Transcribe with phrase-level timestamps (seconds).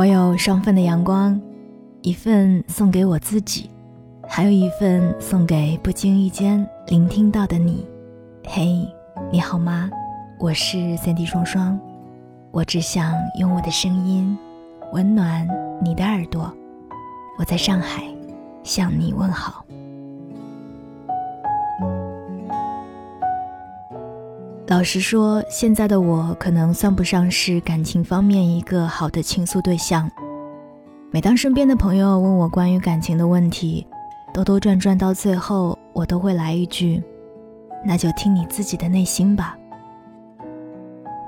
[0.00, 1.38] 我有双份的阳光，
[2.00, 3.68] 一份送给我自己，
[4.26, 7.86] 还有一份送给不经意间聆听到的你。
[8.46, 8.88] 嘿，
[9.30, 9.90] 你好吗？
[10.38, 11.78] 我是三 D 双双，
[12.50, 14.34] 我只想用我的声音
[14.94, 15.46] 温暖
[15.82, 16.50] 你的耳朵。
[17.38, 18.02] 我在上海
[18.64, 19.62] 向你问好。
[24.70, 30.08] 老实说，现在的我可能算不上是感情方面一个好的倾诉对象。
[31.10, 33.84] 每当身边的朋友问我关于感情的问题，
[34.32, 37.02] 兜兜转转到最后，我都会来一句
[37.84, 39.58] ：“那就听你自己的内心吧。”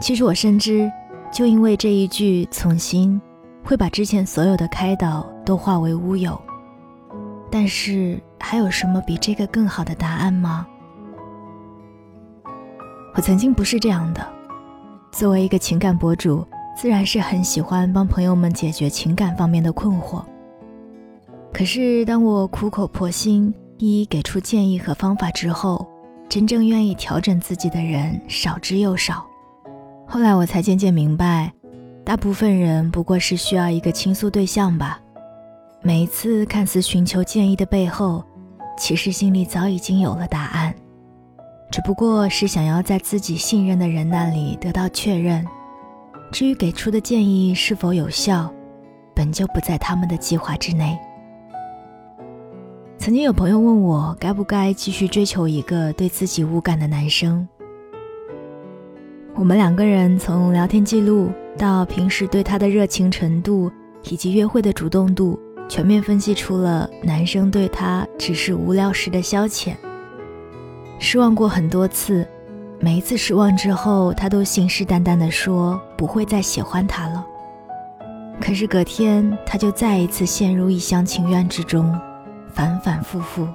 [0.01, 0.89] 其实我深知，
[1.33, 3.21] 就因为这一句“从心”，
[3.65, 6.41] 会把之前所有的开导都化为乌有。
[7.51, 10.65] 但是，还有什么比这个更好的答案吗？
[13.15, 14.27] 我曾经不是这样的，
[15.13, 20.25] 作为一个情感博主，自然是很喜欢帮朋友们解决情感方面的困惑。
[21.53, 25.87] 可是当我苦口婆心一一给出建议和方法之后，
[26.27, 29.27] 真正愿意调整自己的人少之又少。
[30.07, 31.53] 后来我才渐渐明白，
[32.05, 34.99] 大部分人不过是需要一个倾诉对象吧。
[35.83, 38.25] 每一次看似寻求建议的背后，
[38.79, 40.75] 其实心里早已经有了答案。
[41.73, 45.43] 只不过是想要在自己信任的人那里得到确认，
[46.31, 48.53] 至于给出的建议是否有效，
[49.15, 50.95] 本就不在他们的计划之内。
[52.99, 57.49] 曾经有朋友问我，该不该继续追求一个对自己无感的男生？
[59.35, 63.73] 我们两个人从聊天记录到平时对他的热情程度，
[64.11, 69.75] 以及约会的主动度，全面分析出了男生对他只是无聊时的消遣。
[71.05, 72.25] 失望过很多次，
[72.79, 77.27] 每一次失望之后，他都信誓旦旦地说不会再喜欢他了。
[78.41, 81.93] 可是隔天，他就再一次陷入一厢情愿之中，
[82.55, 83.49] 反反复复。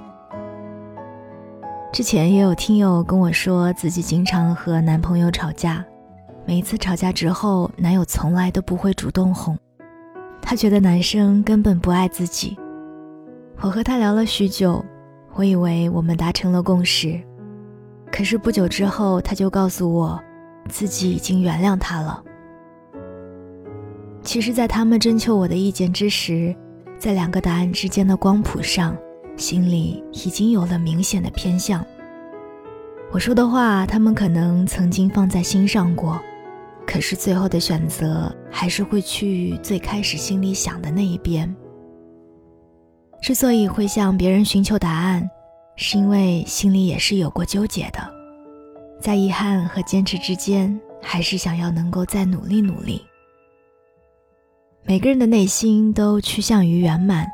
[1.90, 5.82] 之前也有听友跟我说，自己经常和男朋友吵架，
[6.44, 9.56] 每一次吵架之后，男友从来都不会主动哄，
[10.42, 12.58] 他觉得男生根本不爱自己。
[13.62, 14.84] 我和他聊了许久，
[15.34, 17.18] 我以为我们达成了共识。
[18.10, 20.20] 可是不久之后，他就告诉我，
[20.68, 22.22] 自己已经原谅他了。
[24.22, 26.54] 其实，在他们征求我的意见之时，
[26.98, 28.96] 在两个答案之间的光谱上，
[29.36, 31.84] 心里已经有了明显的偏向。
[33.10, 36.20] 我说的话，他们可能曾经放在心上过，
[36.86, 41.54] 可是最后的选择还是会去最开始心里想的那一边。
[43.22, 45.28] 之所以会向别人寻求答案。
[45.80, 48.00] 是因为心里也是有过纠结的，
[49.00, 53.00] 在遗憾和坚持之间，还是想要能够再努力努力。
[54.82, 57.24] 每个人的内心都趋向于圆满，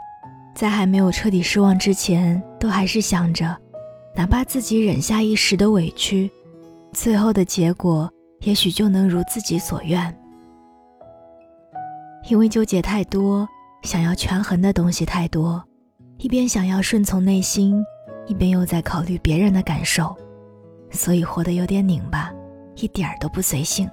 [0.54, 3.56] 在还没有彻底失望之前，都还是想着，
[4.14, 6.30] 哪怕自己忍下一时的委屈，
[6.92, 10.14] 最后的结果也许就能如自己所愿。
[12.28, 13.48] 因为纠结太多，
[13.84, 15.64] 想要权衡的东西太多，
[16.18, 17.82] 一边想要顺从内心。
[18.26, 20.16] 一边又在考虑别人的感受，
[20.90, 22.32] 所以活得有点拧巴，
[22.76, 23.88] 一点儿都不随性。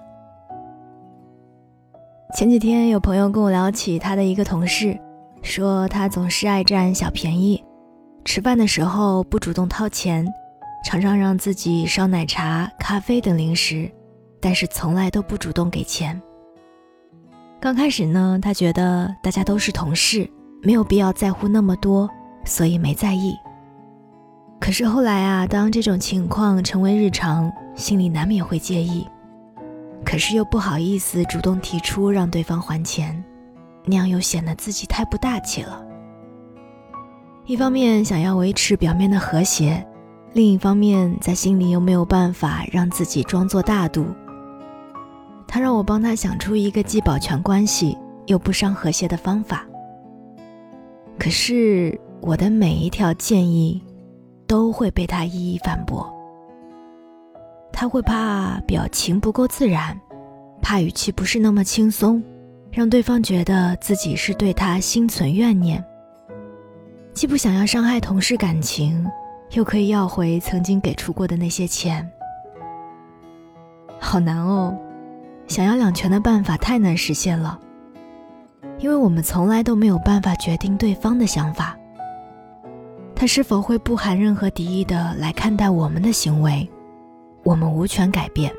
[2.33, 4.97] 前几天有朋友跟我聊起他的一个同事，
[5.41, 7.61] 说他总是爱占小便宜，
[8.23, 10.25] 吃饭的时候不主动掏钱，
[10.85, 13.91] 常常让自己烧奶茶、咖啡等零食，
[14.39, 16.19] 但是从来都不主动给钱。
[17.59, 20.27] 刚开始呢，他觉得大家都是同事，
[20.63, 22.09] 没有必要在乎那么多，
[22.45, 23.35] 所以没在意。
[24.61, 29.05] 可是后来啊，当这种情况成为日常，心里难免会介意，
[30.05, 33.21] 可是又不好意思主动提出让对方还钱，
[33.85, 35.83] 那样又显得自己太不大气了。
[37.47, 39.83] 一方面想要维持表面的和谐，
[40.33, 44.05] 另一方面在心里又没有办法让自己装作大度。
[45.47, 47.97] 他让我帮他想出一个既保全关系
[48.27, 49.65] 又不伤和谐的方法。
[51.17, 53.81] 可是我的每一条建议。
[54.51, 56.13] 都会被他一一反驳。
[57.71, 59.97] 他会怕表情不够自然，
[60.61, 62.21] 怕语气不是那么轻松，
[62.69, 65.81] 让对方觉得自己是对他心存怨念。
[67.13, 69.09] 既不想要伤害同事感情，
[69.51, 72.05] 又可以要回曾经给出过的那些钱，
[74.01, 74.77] 好难哦！
[75.47, 77.57] 想要两全的办法太难实现了，
[78.79, 81.77] 因为我们从来都没有办法决定对方的想法。
[83.21, 86.67] 他是否会不含任何敌意的来看待我们的行为？
[87.43, 88.51] 我们无权改变。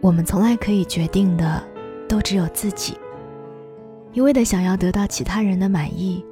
[0.00, 1.60] 我们从来可以决定的，
[2.08, 2.96] 都只有自己。
[4.12, 6.24] 一味的想要得到其他人的满意，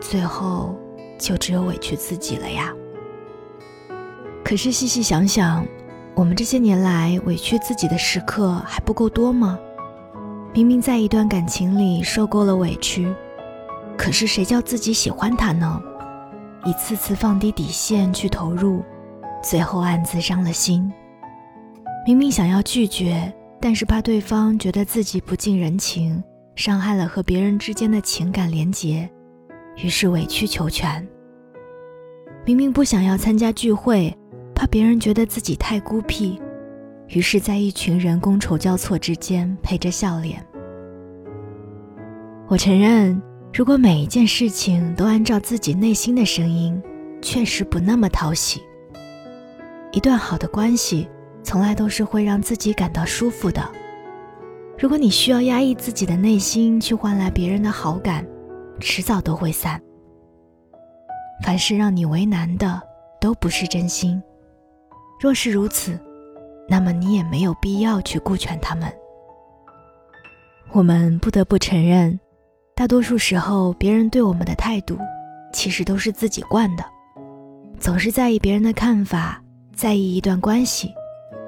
[0.00, 0.74] 最后
[1.16, 2.74] 就只有委屈自己了呀。
[4.44, 5.64] 可是细细想想，
[6.16, 9.56] 我们这些年来委屈自己的时刻还不够多吗？
[10.52, 13.14] 明明在一段感情里受够了委屈，
[13.96, 15.80] 可是谁叫自己喜欢他呢？
[16.64, 18.82] 一次次放低底线去投入，
[19.42, 20.92] 最后暗自伤了心。
[22.06, 26.22] 明明想要拒绝，但是怕对方觉得自己不近人情，
[26.54, 29.08] 伤害了和别人之间的情感连结，
[29.76, 31.06] 于是委曲求全。
[32.44, 34.16] 明明不想要参加聚会，
[34.54, 36.40] 怕别人觉得自己太孤僻。
[37.08, 40.44] 于是，在一群人觥筹交错之间，陪着笑脸。
[42.48, 43.20] 我承认，
[43.54, 46.82] 如果每一件事情都按照自己内心的声音，
[47.20, 48.62] 确实不那么讨喜。
[49.92, 51.06] 一段好的关系，
[51.42, 53.62] 从来都是会让自己感到舒服的。
[54.78, 58.26] 如果你需要压抑自己的内心去换来别人的好感，
[58.80, 59.78] 迟早都会散。
[61.44, 62.80] 凡是让你为难的，
[63.20, 64.20] 都不是真心。
[65.20, 66.00] 若是如此，
[66.66, 68.90] 那么你也没有必要去顾全他们。
[70.72, 72.18] 我们不得不承认，
[72.74, 74.98] 大多数时候别人对我们的态度，
[75.52, 76.84] 其实都是自己惯的。
[77.78, 79.42] 总是在意别人的看法，
[79.74, 80.92] 在意一段关系，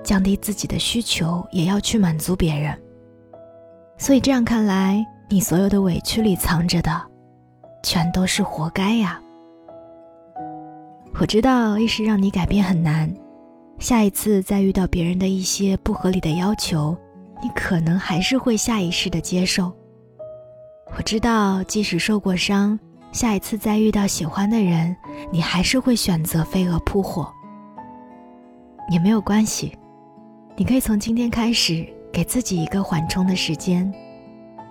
[0.03, 2.77] 降低自己的需求，也要去满足别人。
[3.97, 7.03] 所以这样看来，你所有的委屈里藏着的，
[7.83, 9.21] 全都是活该呀。
[11.19, 13.13] 我知道一时让你改变很难。
[13.79, 16.97] 下一次再遇到别人的一些不合理的要求，
[17.43, 19.73] 你可能还是会下意识的接受。
[20.97, 22.79] 我知道，即使受过伤，
[23.13, 24.95] 下一次再遇到喜欢的人，
[25.33, 27.33] 你还是会选择飞蛾扑火。
[28.91, 29.77] 也没有关系，
[30.57, 33.93] 你可以从今天开始给自己一个缓冲的时间。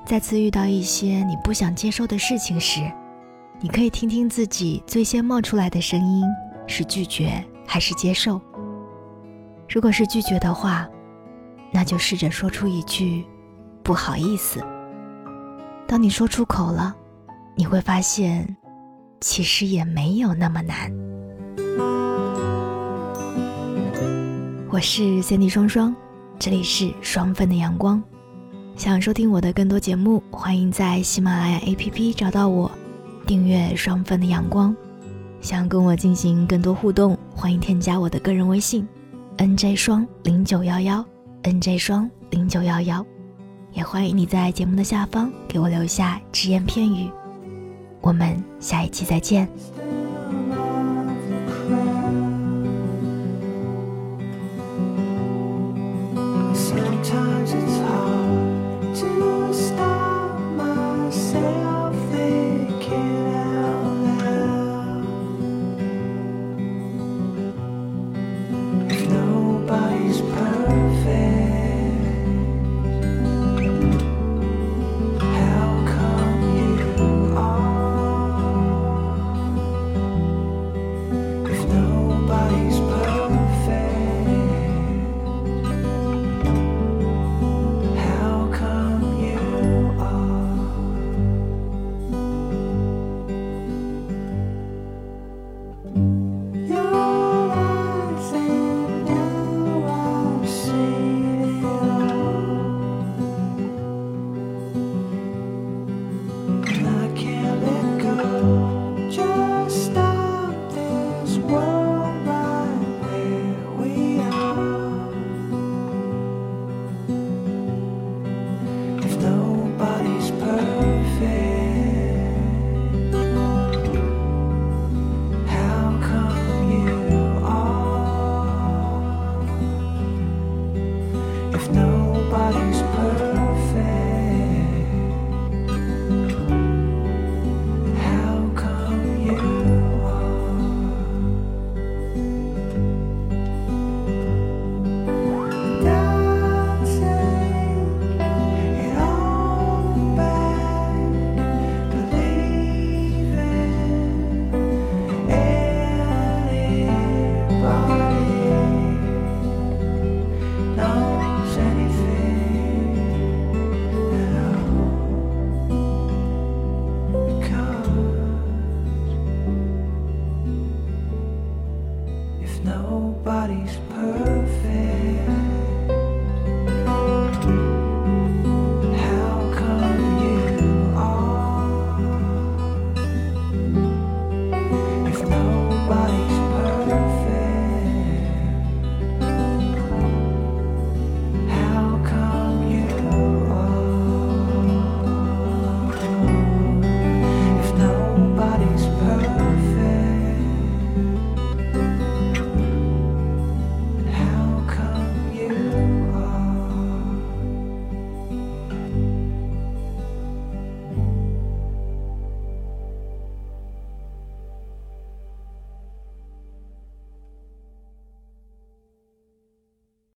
[0.06, 2.81] 再次遇到一些你不想接受的事情时，
[3.59, 6.24] 你可以听听自己最先冒出来的声音，
[6.68, 8.39] 是拒绝还是接受。
[9.68, 10.88] 如果是拒绝的话，
[11.71, 13.25] 那就试着说出一句
[13.81, 14.63] “不好意思”。
[15.88, 16.95] 当你说出口了，
[17.56, 18.56] 你会发现，
[19.21, 20.91] 其实也没有那么难。
[24.69, 25.95] 我是 Cindy 双双，
[26.39, 28.01] 这里是双份的阳光。
[28.75, 32.71] 想收听我的更多节目，欢迎在喜马拉雅 APP 找到我，
[33.27, 34.75] 订阅双份的阳光。
[35.41, 38.88] 想跟我进行更多互动，欢迎添加我的个人微信。
[39.38, 41.06] N J 双零九幺幺
[41.44, 43.06] ，N J 双零九幺幺，
[43.74, 47.10] 也欢迎你在节目的下方给我留下只言片语。
[48.02, 49.48] 我们下一期再见。